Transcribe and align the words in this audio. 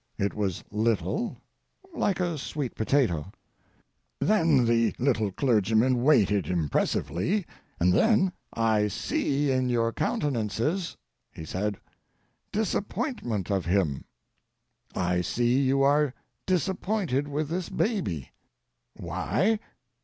It 0.17 0.33
was 0.33 0.63
little, 0.71 1.37
like 1.93 2.19
a 2.19 2.35
sweet 2.35 2.73
potato. 2.73 3.31
Then 4.19 4.65
the 4.65 4.95
little 4.97 5.31
clergyman 5.31 6.01
waited 6.01 6.47
impressively, 6.47 7.45
and 7.79 7.93
then: 7.93 8.33
"I 8.51 8.87
see 8.87 9.51
in 9.51 9.69
your 9.69 9.93
countenances," 9.93 10.97
he 11.31 11.45
said, 11.45 11.77
"disappointment 12.51 13.51
of 13.51 13.67
him. 13.67 14.05
I 14.95 15.21
see 15.21 15.61
you 15.61 15.83
are 15.83 16.15
disappointed 16.47 17.27
with 17.27 17.49
this 17.49 17.69
baby. 17.69 18.31
Why? 18.95 19.59